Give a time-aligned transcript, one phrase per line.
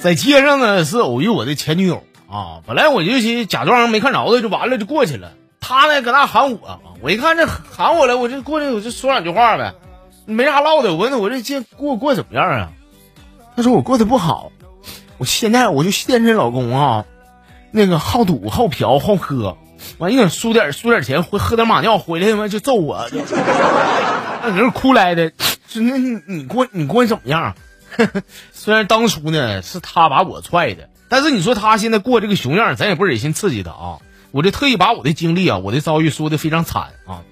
[0.00, 2.58] 在街上呢，是偶遇我的前女友啊。
[2.66, 5.32] 本来我就假装没看着她，就完了，就过去了。
[5.60, 9.74] 她呢，搁那喊我，我一看这喊我了，我就过去，我就说两句话呗，
[10.26, 10.92] 没啥唠的。
[10.92, 12.72] 我问她，我这这过过怎么样啊？
[13.54, 14.50] 她说我过得不好，
[15.18, 17.04] 我现在我就现任老公啊，
[17.70, 19.56] 那个好赌、好嫖、好喝，
[19.98, 25.32] 完一会输点输点钱，回喝点马尿回来他妈就揍我， 那搁那哭来的。
[25.68, 27.54] 说那你你过你过得怎么样？
[28.52, 33.98] 虽然当初呢是他把我踹的，但是你说他现在过这个熊样，咱也不忍心刺激他啊。
[34.30, 37.22] 我这特意把我的经历啊，我的遭遇说的非常惨啊。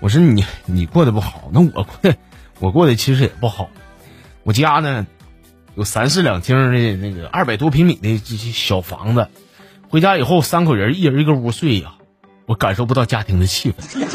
[0.00, 2.14] 我说你你过得不好，那我过
[2.58, 3.68] 我过得其实也不好。
[4.42, 5.06] 我家呢
[5.74, 9.28] 有三室两厅的那个二百多平米的这些小房子，
[9.90, 11.94] 回家以后三口人一人一个屋睡呀，
[12.46, 14.06] 我感受不到家庭的气氛。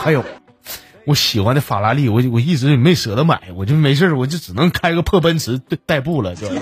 [0.00, 0.24] 还有。
[1.06, 6.54] 我喜欢的法拉利，我我一直也没舍得买，我就没事我就只能开个破奔驰代步了，就是。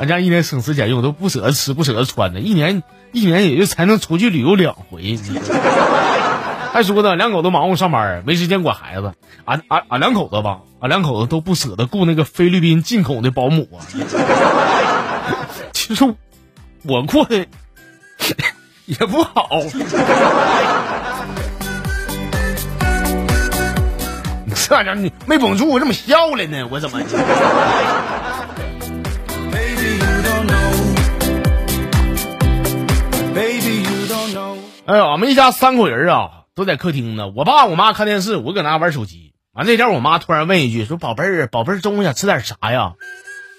[0.00, 2.82] 俺家一年省吃俭用，都不舍得吃，不舍得穿的，一年
[3.12, 5.16] 一年也就才能出去旅游两回。
[6.74, 9.12] 还说呢，两口子忙活上班，没时间管孩子。
[9.44, 13.78] 俺俺俺两口子吧，俺两口子都不舍得雇那个菲律宾进口的保姆啊。
[15.72, 16.14] 其实
[16.84, 17.46] 我过得
[18.86, 19.48] 也不好。
[24.54, 26.68] 这家你没绷住，我怎么笑了呢？
[26.70, 27.00] 我怎么？
[34.86, 37.28] 哎呀，俺们一家三口人啊，都在客厅呢。
[37.34, 39.34] 我爸我妈看电视，我搁那玩手机。
[39.52, 42.92] 完那天，我妈突然问一句：“说宝贝儿，宝贝儿，中午想吃点啥呀？”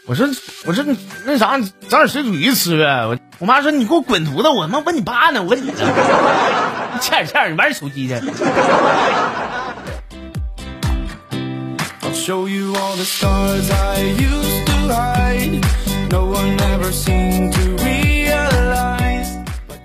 [0.10, 0.28] 我说
[0.66, 0.84] ：“我说
[1.24, 4.50] 那啥，整点水煮鱼吃呗。”我我妈说：“你给我滚犊子！
[4.50, 5.76] 我他妈问你爸呢，我问你呢。
[7.00, 8.16] 欠欠，你玩手机去。”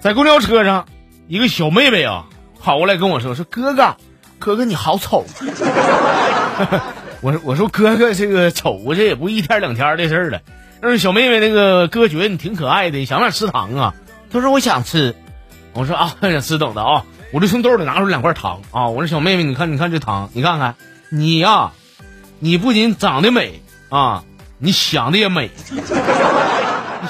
[0.01, 0.87] 在公交车上，
[1.29, 2.25] 一个小妹妹啊
[2.63, 3.95] 跑过来跟我说：“说哥哥，
[4.39, 5.27] 哥哥你好丑。
[7.25, 10.43] ”我说：“我说哥哥这个丑，这也不一天两天的事儿了。”
[10.83, 13.95] 但是小妹妹那个哥觉得你挺可爱的，想不想吃糖啊？
[14.31, 15.15] 她说：“我想吃。”
[15.73, 18.89] 我说：“啊，想 吃等的啊！”我就从兜里拿出两块糖啊！
[18.89, 20.75] 我说：“小妹妹，你看，你看这糖，你看看
[21.09, 21.73] 你呀。”
[22.41, 24.25] 你不仅长得美啊，
[24.59, 25.51] 你想的也美。
[25.71, 25.81] 你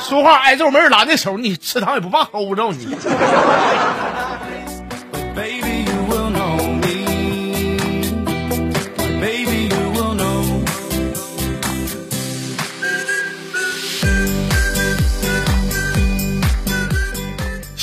[0.00, 2.86] 说话挨揍没人拦的时候，你吃糖也不怕齁着你。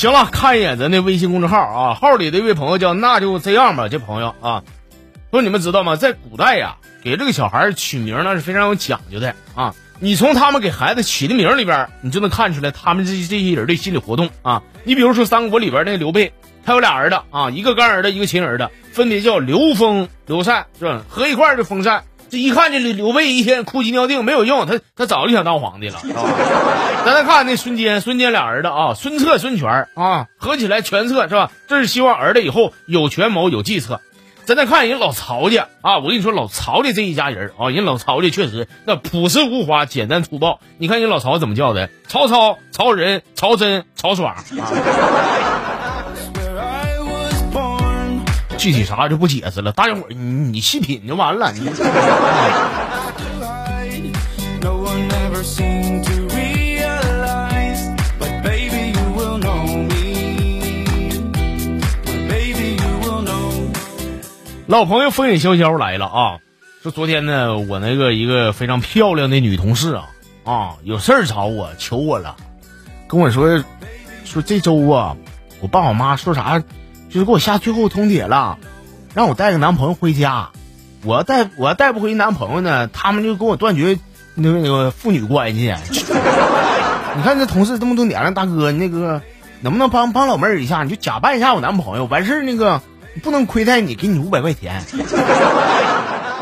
[0.01, 4.63] 行了，看一眼咱的微信公众号啊，号里的一位朋友叫那就这样吧，这朋友啊，
[5.29, 5.95] 说你们知道吗？
[5.95, 6.75] 在古代呀。
[7.03, 9.73] 给这个小孩取名那是非常有讲究的啊！
[9.99, 14.61] 你从他们给孩子起的名里边，你就能看出来他们这这些人的心理活动啊！
[14.83, 21.03] 你比如说三国里边那个刘备，他有俩儿子啊，一个干儿子，一个亲儿子，分别叫刘封、刘禅，是吧？
[21.09, 22.03] 合一块儿就封禅。
[22.31, 26.23] 这一看这刘备一天哭鸡尿腚没有用，他他早就想当皇帝了，是吧？
[27.05, 31.51] 咱再看那孙坚，孙坚俩儿子啊，孙策、孙权啊，合起来权策是吧？
[31.67, 33.99] 这是希望儿子以后有权谋、有计策。
[34.45, 40.59] 咱再看人老曹家啊，我跟你说，老曹家这一家人啊，人老曹家确实那朴实无华、简单粗暴。
[40.77, 41.89] 你看人老曹怎么叫的？
[42.07, 44.33] 曹操、曹仁、曹真、曹爽。
[44.33, 44.43] 啊
[48.61, 51.51] 具体啥就不解释了，大家伙你你细品就完了。
[64.67, 66.37] 老朋友风雨潇潇来了啊！
[66.83, 70.05] 说昨天呢，我那个一个非常漂亮的女同事啊
[70.43, 72.35] 啊，有事儿找我求我了，
[73.07, 73.63] 跟我说
[74.23, 75.17] 说这周啊，
[75.61, 76.61] 我爸我妈说啥，
[77.11, 78.57] 就是给我下最后通牒了，
[79.13, 80.49] 让我带个男朋友回家。
[81.03, 83.99] 我要带我要带不回男朋友呢，他们就跟我断绝
[84.35, 85.73] 那个那个父女关系。
[87.15, 89.21] 你看这同事这么多年了，大哥那个
[89.59, 90.83] 能不能帮帮老妹儿一下？
[90.83, 92.81] 你就假扮一下我男朋友，完事儿那个。
[93.23, 94.81] 不能亏待你，给你五百块钱。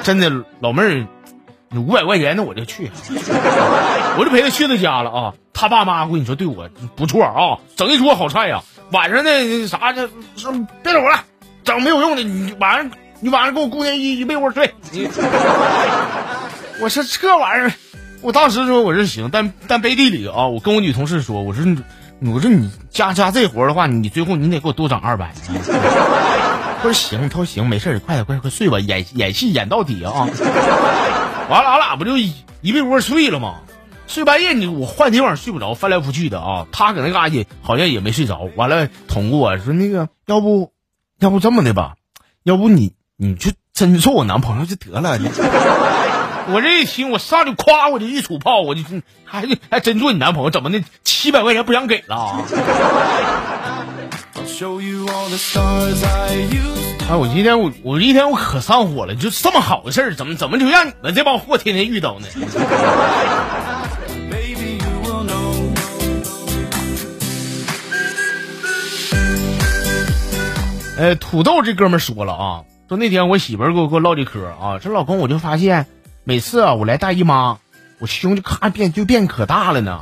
[0.03, 1.07] 真的，老妹儿，
[1.71, 2.91] 你五百块钱，那我就去，
[4.19, 5.33] 我就陪他去他家了啊。
[5.51, 8.61] 他爸妈，我跟你说，对我不错啊，整一桌好菜呀。
[8.91, 10.07] 晚上那，啥就
[10.83, 11.23] 别走了，
[11.63, 12.23] 整没有用的。
[12.23, 14.73] 你晚上，你晚上给我姑娘一一被窝睡。
[16.81, 17.71] 我说这玩意儿，
[18.21, 21.63] 我当时说我说行，但但背地里啊，我跟我女同事说，我说
[22.21, 25.31] 我说你加加这活的话，你最后你得给我多涨二百。
[26.81, 30.25] 他说行，他说行，没事快点快点快睡吧，演演戏演到底啊！
[31.49, 33.55] 完了，俺俩不就一一被窝睡了吗？
[34.09, 36.65] 睡半夜你我换地方睡不着，翻来覆去的啊。
[36.71, 40.71] 他搁那嘎达好像也没睡着，完了捅过我说那个要不
[41.19, 41.93] 要不这么的吧，
[42.43, 45.19] 要不你你就真做我男朋友就得了。
[46.51, 48.81] 我这一听，我上去夸我就一杵炮，我就
[49.23, 50.83] 还还真做你男朋友，怎么的？
[51.03, 52.43] 七百块钱不想给了？
[57.07, 62.27] 哎，我今天我我一天我可上火了，就这么好的事儿，怎么怎么就让你们这帮货天天遇到呢？
[70.99, 75.85] 呃，土豆这哥们说了啊，说那天我媳妇儿给我给我唠这嗑啊，说老公我就发现。
[76.25, 77.59] 每次啊，我来大姨妈，
[77.99, 80.01] 我胸就咔变就变可大了呢。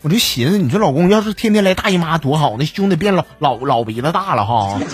[0.00, 4.78] 我就寻思，你说老公要是天天来大姨妈多好，那胸得变老老老鼻子大了哈。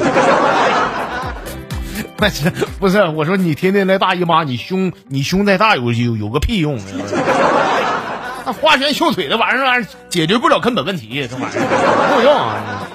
[2.17, 2.51] 不是
[2.81, 6.79] 不是，我说你天天来大姨妈，你胸你胸再大有有有个屁用？
[8.47, 11.61] 那花拳绣腿的玩意儿玩意儿解决不了根本问题，这玩意儿
[12.09, 12.89] 没有用啊。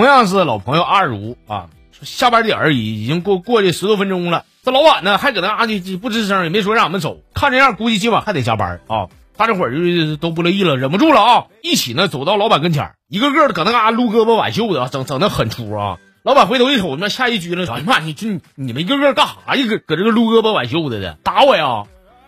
[0.00, 1.66] 同样是老朋友阿如啊，
[2.00, 7.18] 下班点儿已已经过过去十多分钟了，这老板呢还搁那啊就不吱声，也没说让俺们走。
[7.34, 9.08] 看这样，估计今晚还得加班啊。
[9.36, 15.98] 大家伙儿就都不乐意了，忍不住了啊，一起呢走到老板跟前一个个的搁那嘎撸胳膊挽袖的，整整的很出啊。
[16.22, 19.66] 老板回头一瞅，那下一局了，哎呀妈，你这你们一个个干啥呀？
[19.68, 21.82] 搁搁这个撸胳膊挽袖子的，打我呀？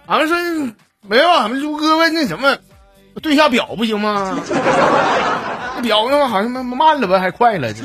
[0.04, 0.36] 俺们说
[1.08, 2.58] 没有，俺们撸胳膊那什么，
[3.22, 4.38] 对下表不行吗？
[5.82, 7.72] 表呢好像慢慢了吧，还快了？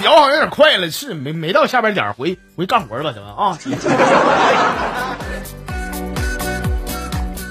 [0.00, 3.12] 表好像有点快了，是没没到下班点回回干活吧？
[3.12, 3.56] 怎么啊？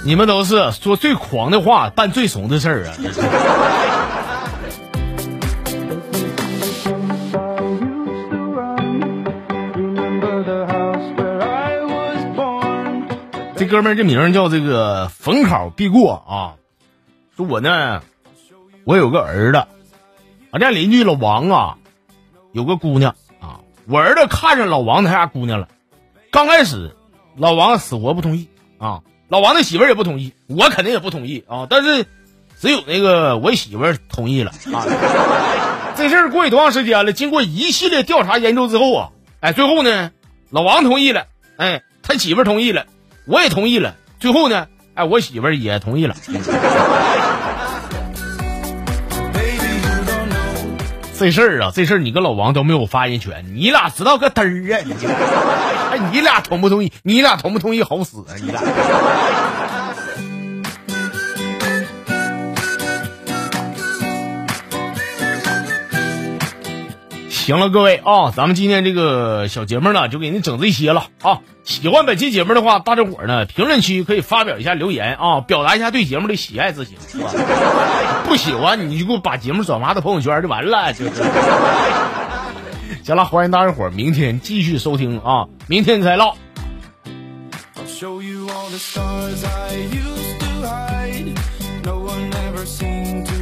[0.04, 2.94] 你们都是说最狂的话，办最怂的事儿啊！
[13.56, 16.58] 这哥们儿这名叫这个逢考必过啊，
[17.38, 18.02] 说我呢。
[18.84, 19.66] 我有个儿子，
[20.52, 21.78] 俺家邻居老王啊，
[22.52, 23.60] 有个姑娘啊。
[23.88, 25.68] 我儿子看上老王他家姑娘了，
[26.32, 26.96] 刚开始
[27.38, 28.48] 老王死活不同意
[28.78, 31.68] 啊，老王的媳妇儿也不同意，我肯定也不同意啊。
[31.70, 32.06] 但是
[32.60, 34.86] 只有那个我媳妇儿同意了啊。
[35.96, 37.14] 这事儿过去多长时间了？
[37.14, 39.10] 经过一系列调查研究之后啊，
[39.42, 40.12] 哎，最后呢，
[40.50, 42.86] 老王同意了，哎，他媳妇儿同意了，
[43.26, 46.16] 我也同意了，最后呢，哎，我媳妇儿也同意了。
[51.22, 54.82] 这事儿啊，这事儿你跟老王都没有发言权，你俩知道个嘚儿啊！
[56.12, 56.92] 你俩，同不同意？
[57.04, 57.84] 你俩同不同意？
[57.84, 58.34] 好死啊！
[58.42, 58.60] 你俩。
[67.42, 71.40] 行了，各位啊，咱们今天这个小节目呢，就给您整这些了啊。
[71.64, 76.96] 喜欢本期节目的话，大家伙呢评论区可以发表一下留言啊，表达一下对节目的喜爱之情，
[78.30, 81.12] 不喜欢你就给我把节目转发到朋友圈就完了，就是。
[83.04, 86.36] 行了，欢迎大家伙明天继续收听啊，明天再唠。
[91.84, 93.41] No one ever seemed to